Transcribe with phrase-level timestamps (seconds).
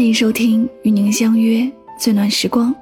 [0.00, 2.74] 欢迎收听《与您相约最暖时光》，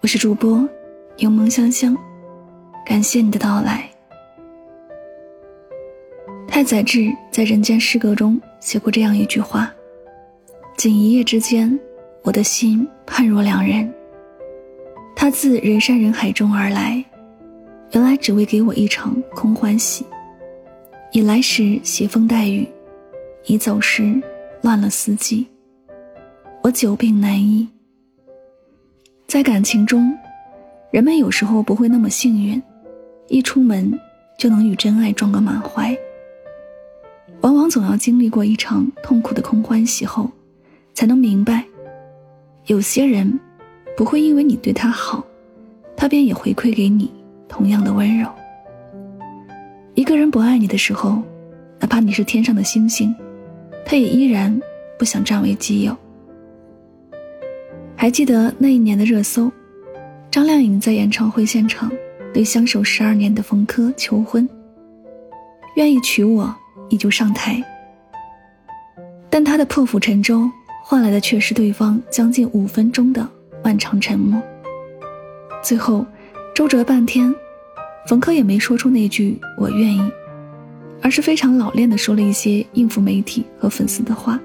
[0.00, 0.68] 我是主播
[1.16, 1.96] 柠檬香香，
[2.84, 3.88] 感谢你的到来。
[6.48, 9.72] 太宰治在《人间失格》中写过这样一句话
[10.76, 11.78] ：“仅一夜之间，
[12.22, 13.88] 我的心判若两人。
[15.14, 17.04] 他自人山人海中而来，
[17.92, 20.04] 原来只为给我一场空欢喜。
[21.12, 22.66] 已来时携风带雨，
[23.44, 24.20] 已走时
[24.62, 25.46] 乱了四季。
[26.62, 27.66] 我久病难医。
[29.26, 30.12] 在感情中，
[30.90, 32.62] 人们有时候不会那么幸运，
[33.28, 33.98] 一出门
[34.38, 35.96] 就能与真爱撞个满怀。”
[37.40, 40.30] 往往总要经历过一场痛苦的空欢喜后，
[40.92, 41.64] 才能明白，
[42.66, 43.40] 有些人
[43.96, 45.24] 不会因为你对他好，
[45.96, 47.10] 他便也回馈给你
[47.48, 48.28] 同样的温柔。
[49.94, 51.22] 一个人不爱你的时候，
[51.78, 53.14] 哪怕你是天上的星星，
[53.86, 54.60] 他也依然
[54.98, 55.96] 不想占为己有。
[58.00, 59.52] 还记得那一年的热搜，
[60.30, 61.92] 张靓颖在演唱会现场
[62.32, 64.48] 对相守十二年的冯轲求婚，
[65.76, 66.56] 愿意娶我。
[66.88, 67.62] 你就上台，
[69.28, 70.50] 但他的破釜沉舟
[70.82, 73.28] 换来的却是对方将近五分钟的
[73.62, 74.42] 漫长沉默。
[75.62, 76.06] 最后，
[76.54, 77.32] 周折半天，
[78.08, 80.10] 冯轲也没说出那句“我愿意”，
[81.02, 84.40] 而是非常老练的说了一些应付媒体和粉丝的话。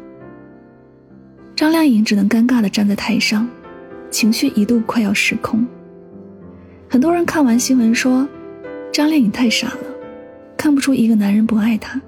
[1.56, 3.48] 张靓颖只能尴尬的站在台上，
[4.10, 5.66] 情绪一度快要失控。
[6.90, 8.28] 很多人看完新闻说，
[8.92, 9.84] 张靓颖太傻了，
[10.58, 12.00] 看不出一个男人不爱她。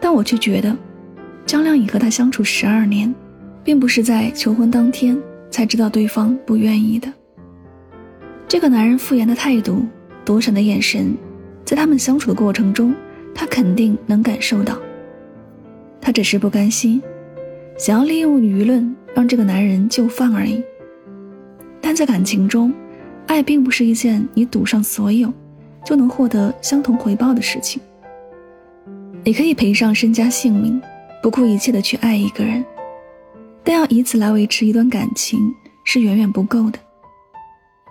[0.00, 0.76] 但我却觉得，
[1.46, 3.14] 张靓颖和他相处十二年，
[3.62, 5.16] 并不是在求婚当天
[5.48, 7.12] 才知道对方不愿意的。
[8.48, 9.86] 这个男人敷衍的态度、
[10.24, 11.16] 躲闪的眼神，
[11.64, 12.92] 在他们相处的过程中，
[13.32, 14.76] 他肯定能感受到。
[16.00, 17.00] 他只是不甘心，
[17.78, 20.62] 想要利用舆论让这个男人就范而已。
[21.80, 22.72] 但在感情中，
[23.26, 25.32] 爱并不是一件你赌上所有，
[25.84, 27.80] 就能获得相同回报的事情。
[29.24, 30.80] 你可以赔上身家性命，
[31.22, 32.64] 不顾一切的去爱一个人，
[33.64, 35.38] 但要以此来维持一段感情
[35.84, 36.78] 是远远不够的。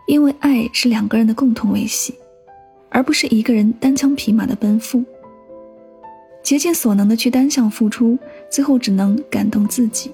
[0.07, 2.13] 因为爱是两个人的共同维系，
[2.89, 5.03] 而不是一个人单枪匹马的奔赴。
[6.43, 8.17] 竭尽所能的去单向付出，
[8.49, 10.11] 最后只能感动自己，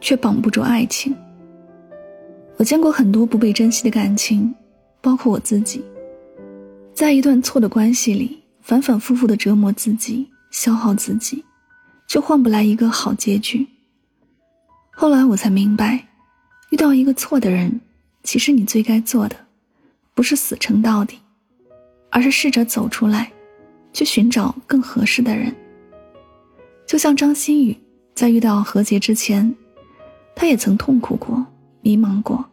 [0.00, 1.14] 却绑不住爱情。
[2.56, 4.54] 我见过很多不被珍惜的感情，
[5.00, 5.84] 包括我自己，
[6.94, 10.28] 在一段错的关系里，反反复复的折磨自己。
[10.50, 11.44] 消耗自己，
[12.06, 13.66] 却换不来一个好结局。
[14.92, 16.06] 后来我才明白，
[16.70, 17.80] 遇到一个错的人，
[18.22, 19.34] 其实你最该做的，
[20.14, 21.18] 不是死撑到底，
[22.08, 23.32] 而是试着走出来，
[23.92, 25.52] 去寻找更合适的人。
[26.86, 27.76] 就像张馨予
[28.14, 29.54] 在遇到何洁之前，
[30.34, 31.44] 她也曾痛苦过、
[31.80, 32.44] 迷茫过，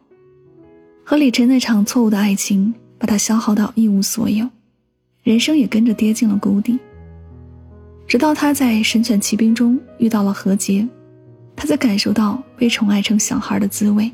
[1.04, 4.48] 和李晨那场错误的爱情，把她消耗到一无所有，
[5.22, 6.78] 人生也跟着跌进了谷底。
[8.06, 10.86] 直到他在《神犬奇兵》中遇到了何洁，
[11.56, 14.10] 他才感受到被宠爱成小孩的滋味。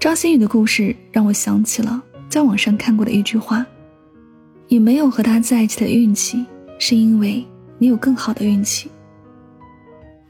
[0.00, 3.64] 张馨予的故事让我想起了在网上看过的一句话
[4.68, 6.44] ：“你没有和他在一起的运气，
[6.78, 7.42] 是因为
[7.82, 8.88] 你有更好的运气。”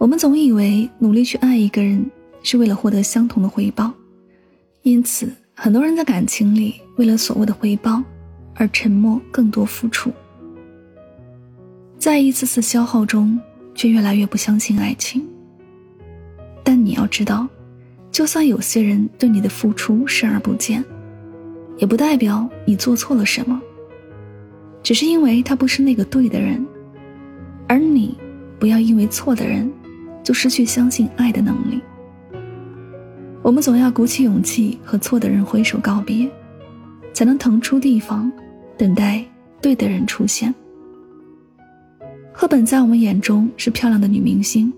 [0.00, 2.10] 我们总以为努力去爱一个人
[2.42, 3.92] 是为了获得相同的回报，
[4.80, 8.02] 因此很多人在感情里为了所谓的回报
[8.54, 10.10] 而沉默，更多付出。
[11.98, 13.38] 在一次次消耗中，
[13.74, 15.22] 却越来越不相信爱情。
[16.64, 17.46] 但你要知道，
[18.10, 20.82] 就算有些人对你的付出视而不见，
[21.76, 23.60] 也不代表你做错了什么。
[24.82, 26.66] 只是因为他不是那个对的人，
[27.66, 28.16] 而你
[28.58, 29.70] 不要因为错的人，
[30.22, 31.80] 就失去相信爱的能力。
[33.42, 36.30] 我们总要鼓起勇气和错的人挥手告别，
[37.12, 38.30] 才能腾出地方，
[38.76, 39.24] 等待
[39.60, 40.54] 对的人出现。
[42.32, 44.72] 赫本在我们眼中是漂亮的女明星，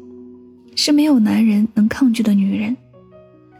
[0.74, 2.76] 是没有男人能抗拒的女人。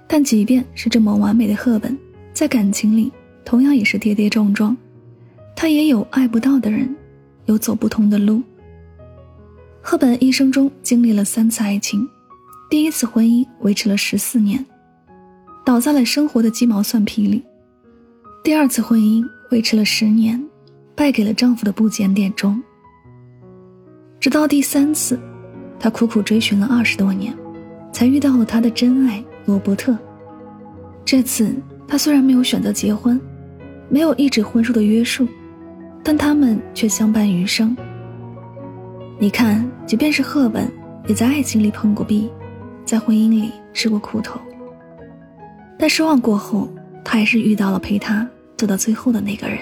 [0.06, 1.97] 但即便是这么完美的赫本，
[2.32, 3.12] 在感情里
[3.44, 4.77] 同样也是跌跌撞撞。
[5.55, 6.94] 她也有爱不到的人，
[7.47, 8.43] 有走不通的路。
[9.87, 12.09] 赫本一生中经历了三次爱情，
[12.71, 14.65] 第一次婚姻维持了十四年，
[15.63, 17.39] 倒在了生活的鸡毛蒜皮里；
[18.43, 20.43] 第二次婚姻维持了十年，
[20.95, 22.61] 败给了丈夫的不检点中。
[24.19, 25.21] 直到第三次，
[25.79, 27.37] 她苦苦追寻了二十多年，
[27.93, 29.95] 才遇到了她的真爱罗伯特。
[31.05, 31.55] 这次，
[31.87, 33.21] 她虽然没有选择结婚，
[33.91, 35.29] 没有一纸婚书的约束，
[36.03, 37.77] 但他们却相伴余生。
[39.17, 40.71] 你看，即便是赫本，
[41.07, 42.29] 也在爱情里碰过壁，
[42.85, 44.41] 在婚姻里吃过苦头，
[45.79, 46.69] 但失望过后，
[47.05, 49.59] 他还是遇到了陪他走到最后的那个人。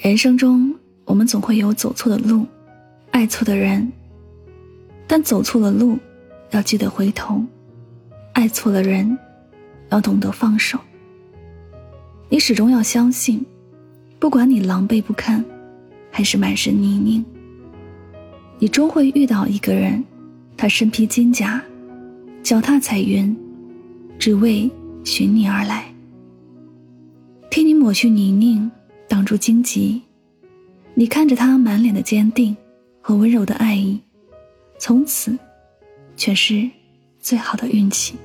[0.00, 0.74] 人生中，
[1.04, 2.46] 我们总会有走错的路，
[3.10, 3.92] 爱错的人，
[5.06, 5.98] 但走错了路，
[6.50, 7.44] 要记得回头；
[8.32, 9.16] 爱错了人，
[9.90, 10.78] 要懂得放手。
[12.30, 13.44] 你始终要相信，
[14.18, 15.44] 不管你狼狈不堪，
[16.10, 17.24] 还是满身泥泞，
[18.58, 20.02] 你终会遇到一个人，
[20.56, 21.62] 他身披金甲，
[22.42, 23.36] 脚踏彩云，
[24.18, 24.70] 只为
[25.04, 25.92] 寻你而来，
[27.50, 28.70] 替你抹去泥泞，
[29.06, 30.00] 挡住荆棘。
[30.94, 32.56] 你看着他满脸的坚定
[33.02, 34.00] 和温柔的爱意，
[34.78, 35.38] 从此，
[36.16, 36.66] 全是
[37.18, 38.16] 最好的运气。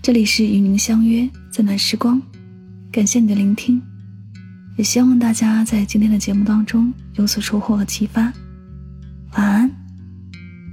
[0.00, 2.22] 这里是与您相约最暖时光，
[2.92, 3.82] 感谢你的聆听，
[4.80, 8.32] 也希望大家在今天的节目当中有所收获和启发。
[9.32, 9.70] 晚安，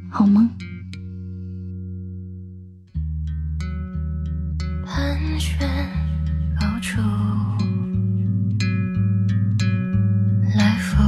[0.10, 0.50] 好梦。
[4.86, 5.60] 盘旋
[6.56, 7.02] 绕出
[10.56, 11.04] 来复，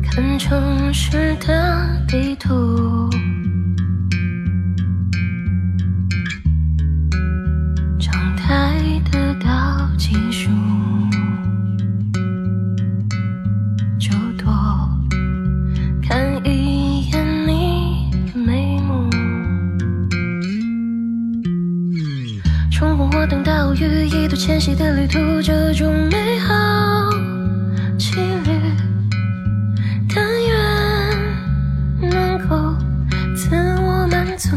[0.00, 3.10] 看城市的地图。
[9.98, 10.32] 迁
[25.40, 27.08] 这种美好
[27.96, 28.12] 几
[28.44, 28.50] 率，
[30.12, 32.76] 但愿能够
[33.36, 34.50] 自我满足。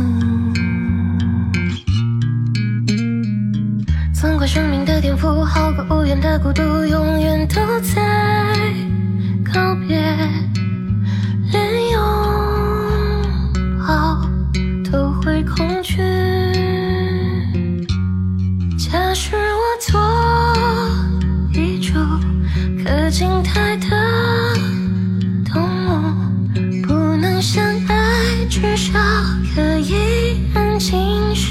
[4.14, 8.51] 纵观生命的颠覆，好过无言的孤独，永远都在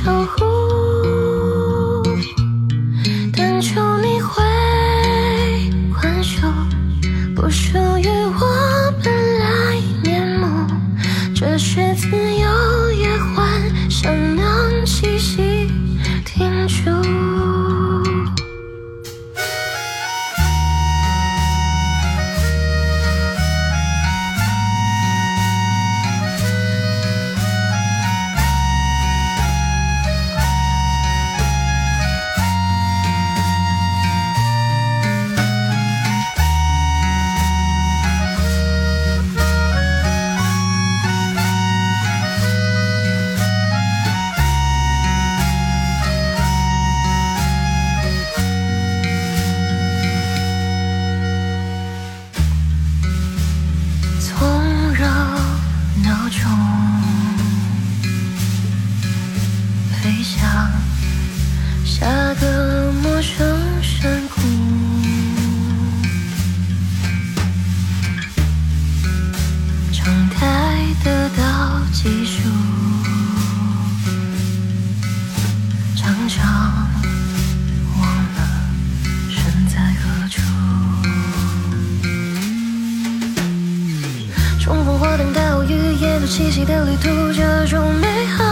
[0.03, 0.50] 守护。
[60.21, 60.45] 你想
[61.83, 64.43] 下个陌生山谷，
[69.91, 72.43] 常态得到计数。
[75.97, 76.87] 常常
[77.99, 78.39] 忘了
[79.31, 80.43] 身在何处，
[84.61, 88.50] 重逢花等待，我与夜栖息的旅途，这种美好。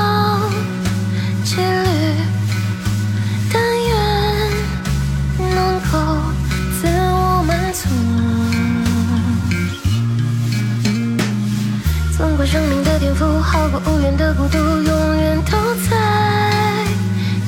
[12.21, 15.53] 问过生命的天赋好过无缘的孤独永远都
[15.89, 15.97] 在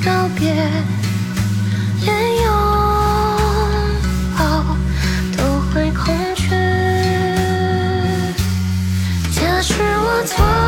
[0.04, 0.54] 告别
[2.04, 2.52] 连拥
[4.38, 4.76] 抱
[5.36, 6.50] 都会恐惧
[9.32, 10.59] 假使我错。